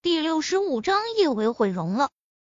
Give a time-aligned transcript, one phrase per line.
[0.00, 2.10] 第六十五章叶维毁容了。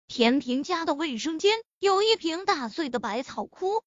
[0.08, 3.84] 田平家的卫生间有一瓶打碎的百草枯。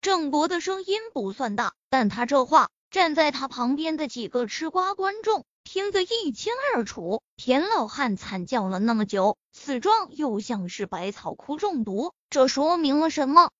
[0.00, 7.22] 郑国的声音不算大，但他这话站在他旁边的几个吃瓜观众听得一清二楚。
[7.36, 13.52] 田老汉惨叫了那么久，死状又像是百草枯中毒，这说明了什么？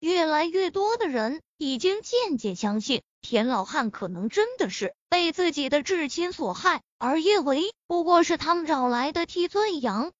[0.00, 10.12] 越来越多的人已经渐渐相信田老汉可能真的是被自己的至亲所害，而叶维不过是他们找来的替罪羊。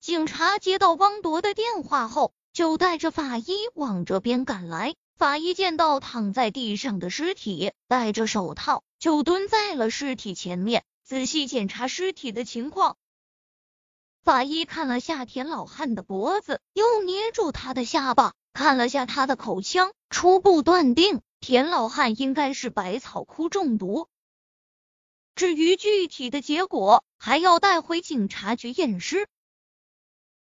[0.00, 4.94] 警察接到汪铎的电话后，就带着法医往这边赶来。
[5.16, 12.96] 法医见到躺在地上的尸体，戴着手套，就蹲在了尸体前面，仔细检查尸体的情况。
[14.22, 24.08] 法医看了下田老汉的脖子，又捏住他的下巴，看了下他的口腔，初步断定田老汉应该是百草枯中毒。
[25.36, 29.28] 至于具体的结果，还要带回警察局验尸。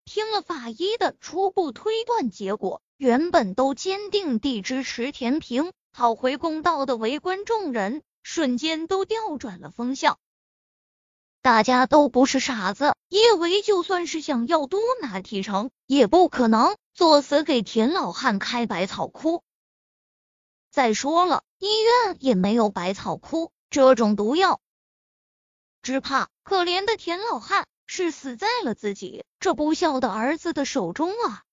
[0.06, 2.82] 听了法医的初步推断结果。
[2.98, 10.18] 原本都坚定地支持田平讨回公道的围观众人，瞬间都调转了风向。
[11.44, 19.42] 大家都不是傻子，叶维就算是想要多拿提成，也不可能作死给田老汉开百草枯。
[20.70, 24.60] 再说了，医院也没有百草枯这种毒药，
[25.82, 31.44] 只怕可怜的田老汉是死在了自己这不孝的儿子的手中啊！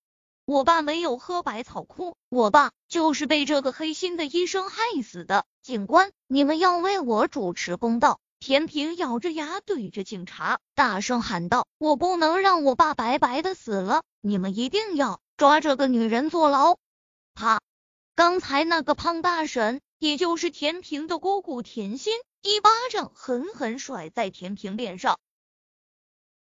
[0.46, 5.44] 我爸没有喝百草枯，我爸就是被这个黑心的医生害死的。
[5.62, 8.18] 警官，你们要为我主持公道！
[8.40, 16.78] 田平咬着牙对着警察大声喊道：“我不能让我爸白白的死了，你们一定要抓这个女人坐牢！”
[17.34, 17.60] 啪！
[18.14, 25.18] 刚才那个胖大婶，也就是田平的姑姑田心，一巴掌狠狠甩在田平脸上。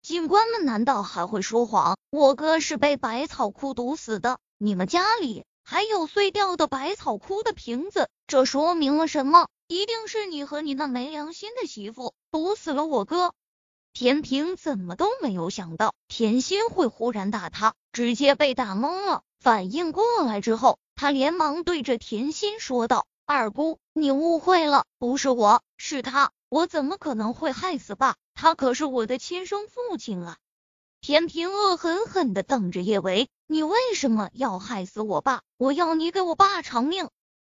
[0.03, 1.97] 警官们难道还会说谎？
[2.11, 9.49] 我哥是被百草枯毒死的，你们家里还有碎掉的百草枯的瓶子，这说明了什么？
[9.67, 13.33] 一定是你和你那没良心的媳妇毒死了我哥。
[13.97, 19.23] 田平怎么都没有想到田心会忽然打他，直接被打懵了。
[19.39, 30.39] 反应过来之后，他连忙对着田心说道：“二姑，你误会了，不是我，是他，我怎么可能会害死爸？”他可是我的亲生父亲啊！
[31.01, 35.43] 田平恶狠狠的瞪着叶维，你为什么要害死我爸？
[35.57, 37.11] 我要你给我爸偿命！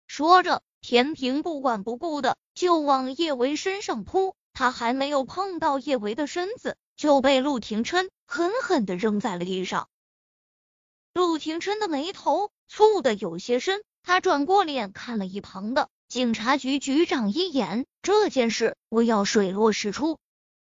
[0.06, 4.34] 说着，田平不管不顾的就往叶维身上扑。
[4.58, 9.90] 他还没有碰到叶维的身子，就被陆廷琛狠狠的扔在了地上。
[11.12, 20.18] 陆廷琛的眉头蹙的有些深，他转过脸看了一旁的警察局局长一眼，这件事我要水落石出。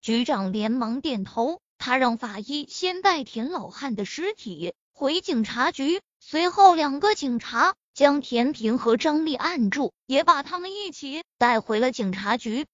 [0.01, 12.65] 局长连忙点头，他让法医先带田老汉的尸体回警察局，随后两个警察将田平和张丽按住，也把他们一起带回了警察局。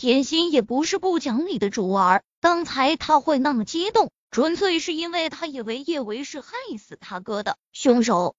[0.00, 8.36] 甜心也不是不讲理的主儿，刚才他会那么激动，纯粹是因为他以为叶维是害死他哥的凶手。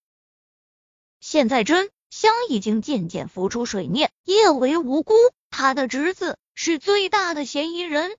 [1.19, 5.13] 现在真相已经渐渐浮出水面，叶维无辜，
[5.49, 6.37] 他的侄子。
[6.55, 8.15] 是最大的嫌疑人。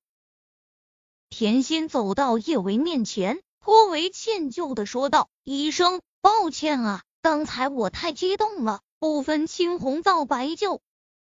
[1.30, 10.82] 甜心走到叶维面前，颇为歉疚的说道：“医生，抱歉啊，刚才我太激动了，不分青红皂白就……”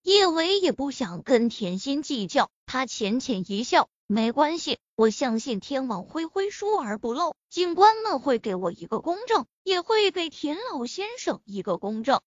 [0.04, 12.22] 叶维也不想跟甜心计较，他浅浅一笑：“没关系，我相信天网恢恢，疏而不漏，警官们会给我一个公正，也会给田老先生一个公正。”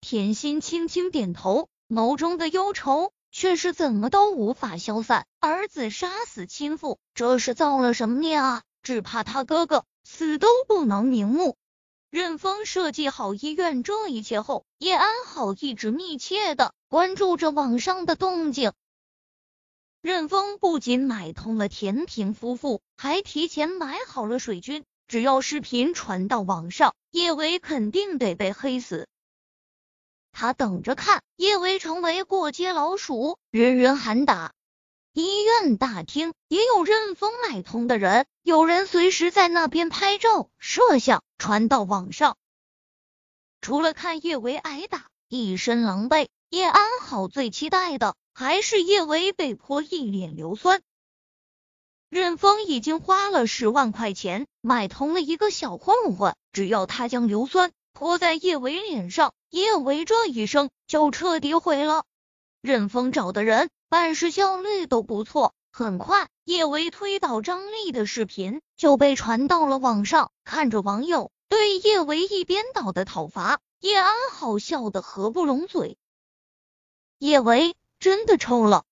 [0.00, 3.12] 甜心轻轻点头，眸中的忧愁。
[3.32, 5.26] 却是怎么都无法消散。
[5.40, 8.62] 儿子杀死亲父，这是造了什么孽啊？
[8.82, 11.54] 只怕他哥哥死都不能瞑目。
[12.08, 18.72] 任峰设计好医院这一切后，叶安好一直密切的关注着网上的动静。
[20.00, 24.84] 任峰不仅买通了田平夫妇，还提前买好了水军。
[25.08, 29.06] 只要视频传到网上，叶维肯定得被黑死。
[30.32, 34.52] 他等着看叶维成为过街老鼠，人人喊打。
[35.12, 42.36] 医院大厅也有任峰买通的人，有人随时在那边拍照摄像，传到网上。
[43.60, 50.82] 除了看叶维挨打，一身狼狈，叶安好最期待的还是叶维被泼一脸硫酸。
[52.08, 57.72] 任峰已经花了十万块钱买通了一个小混混，只要他将硫酸。
[57.92, 62.04] 泼在叶维脸上，叶维这一生就彻底毁了。
[62.60, 70.30] 任峰找的人办事效率都不错，很快，叶维推倒张丽的视频就被传到了网上。
[70.44, 75.96] 看着网友对叶维一边倒的讨伐，叶安好笑的合不拢嘴。
[77.18, 78.84] 叶维真的抽了，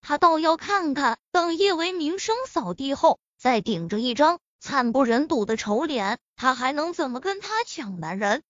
[0.00, 8.42] 他倒要看看，等叶维名声扫地后，再顶着一张惨不忍睹的丑脸，他还能怎么跟他抢男人？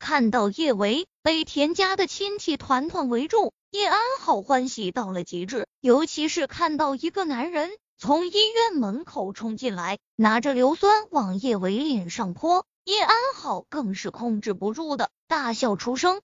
[0.00, 5.68] 看到叶维被田家的亲戚团团围住，叶安好欢喜到了极致。
[5.80, 16.20] 尤其是看到一个男人从医院门口冲进来，拿着硫酸往叶维脸上泼，叶安好更是控制不住的大笑出声。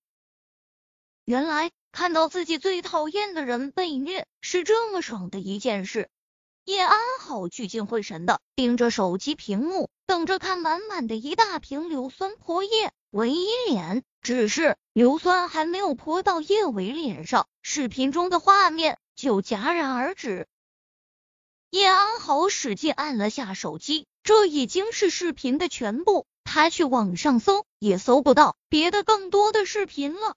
[1.29, 6.09] 原来看到自己最讨厌的人被虐是这么爽的一件事。
[6.65, 12.95] 叶安好聚精会神的盯着手机屏幕，等着看满满的一大瓶硫酸泼叶。
[13.11, 20.47] 唯一脸，只是硫酸还没有泼到叶伟脸上，视频中的画面就戛然而止。
[21.69, 30.35] 叶安好使劲按了下手机，这已经是视频的全部，他去网上搜也搜不到别的更多的视频了。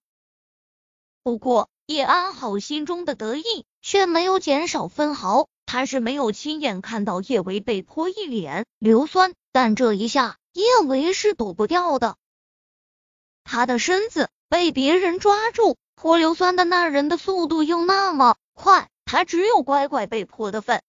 [1.23, 12.15] 不过叶安好心中的得意却没有减少分毫，他是没有亲眼看到叶维被泼一脸硫酸，但这一下叶维是躲不掉的。
[13.43, 20.81] 他的身子被别人抓住，泼硫酸的那人的速度又那么快，他只有乖乖被泼的份。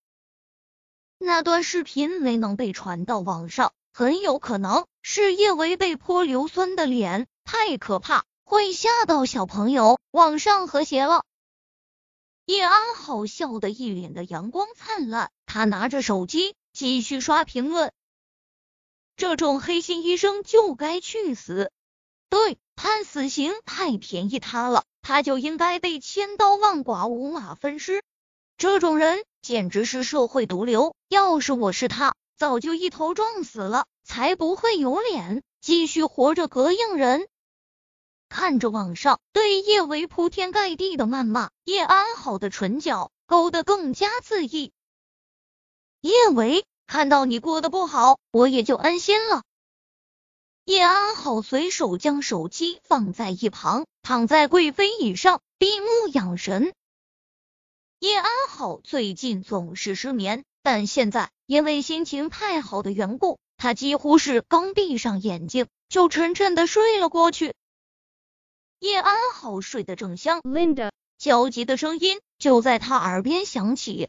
[1.18, 9.98] 那段视频没能被传到网上，很有可能是叶维被泼硫酸的脸太可怕，会吓到小朋友。
[10.10, 11.24] 网上和谐了，
[12.44, 17.94] 叶安好笑的一脸的阳光灿烂，他拿着手机继续刷评论。
[19.16, 21.72] 这种黑心医生就该去死。
[22.28, 28.02] 对，判死刑太便宜他了，他就应该被千刀万剐、五马分尸。
[28.58, 37.26] 这种人简直是社会毒瘤，要是我是他，早就一头撞死了，才不会有脸继续活着膈应人。
[38.32, 44.72] 看着网上对叶维铺天盖地的谩骂，叶安好的唇角勾得更加恣意。
[46.00, 49.42] 叶维，看到你过得不好，我也就安心了。
[50.64, 56.72] 叶安好随手将手机放在一旁，躺在贵妃椅上闭目养神。
[57.98, 67.52] 叶安好最近总是失眠，但现在因为心情太好的缘故，他几乎是刚闭上眼睛就沉沉的睡了过去。
[68.82, 74.08] 叶安好睡得正香，Linda 焦急的声音就在他耳边响起：“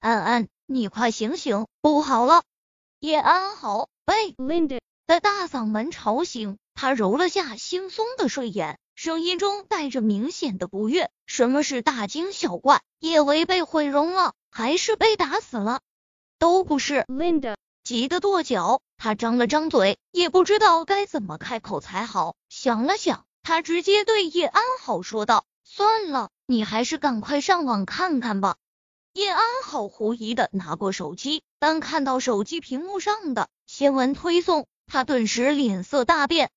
[0.00, 2.42] 安安，你快醒醒，不好了！”
[2.98, 4.80] 叶安好被 Linda。
[5.06, 11.08] 的大嗓门吵醒他，揉了下惺忪的睡眼，声音中带着明显的不悦。
[11.26, 12.82] 什么是大惊小怪？
[12.98, 15.82] 叶维被毁容了，还是被打死了？
[16.40, 17.04] 都不是。
[17.06, 17.54] Linda
[17.84, 22.34] 急得跺脚，他张了张嘴，也不知道该怎么开口才好。
[22.48, 28.56] 想了想，他直接对叶安好说道：“算了，你还是赶快上网看看吧。”
[29.14, 34.66] 叶安好狐疑的拿过手机，当看到手机屏幕上的新闻推送。
[34.88, 36.50] 他顿时脸色大变，